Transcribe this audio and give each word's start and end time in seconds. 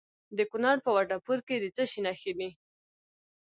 د 0.37 0.39
کونړ 0.51 0.75
په 0.85 0.89
وټه 0.95 1.17
پور 1.25 1.39
کې 1.47 1.55
د 1.59 1.65
څه 1.75 1.83
شي 1.91 1.99
نښې 2.05 2.33
دي؟ 2.39 2.49